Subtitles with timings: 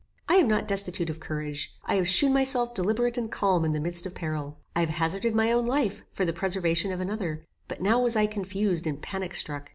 [0.27, 1.75] I am not destitute of courage.
[1.85, 4.57] I have shewn myself deliberative and calm in the midst of peril.
[4.75, 8.25] I have hazarded my own life, for the preservation of another, but now was I
[8.25, 9.69] confused and panic struck.